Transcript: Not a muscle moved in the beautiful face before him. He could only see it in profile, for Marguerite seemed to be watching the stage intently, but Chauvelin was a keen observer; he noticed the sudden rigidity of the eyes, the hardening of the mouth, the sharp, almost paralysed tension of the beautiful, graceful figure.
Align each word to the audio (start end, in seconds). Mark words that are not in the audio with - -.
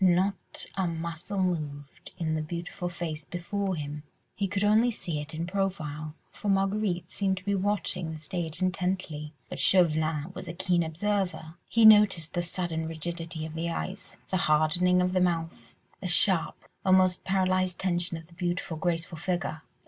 Not 0.03 0.65
a 0.75 0.87
muscle 0.87 1.43
moved 1.43 2.09
in 2.17 2.33
the 2.33 2.41
beautiful 2.41 2.89
face 2.89 3.23
before 3.23 3.75
him. 3.75 4.01
He 4.33 4.47
could 4.47 4.63
only 4.63 4.89
see 4.89 5.21
it 5.21 5.35
in 5.35 5.45
profile, 5.45 6.15
for 6.31 6.49
Marguerite 6.49 7.11
seemed 7.11 7.37
to 7.37 7.45
be 7.45 7.53
watching 7.53 8.11
the 8.11 8.17
stage 8.17 8.63
intently, 8.63 9.31
but 9.47 9.59
Chauvelin 9.59 10.31
was 10.33 10.47
a 10.47 10.53
keen 10.55 10.81
observer; 10.81 11.53
he 11.69 11.85
noticed 11.85 12.33
the 12.33 12.41
sudden 12.41 12.87
rigidity 12.87 13.45
of 13.45 13.53
the 13.53 13.69
eyes, 13.69 14.17
the 14.31 14.37
hardening 14.37 15.03
of 15.03 15.13
the 15.13 15.21
mouth, 15.21 15.75
the 15.99 16.07
sharp, 16.07 16.65
almost 16.83 17.23
paralysed 17.23 17.79
tension 17.79 18.17
of 18.17 18.25
the 18.25 18.33
beautiful, 18.33 18.77
graceful 18.77 19.19
figure. 19.19 19.61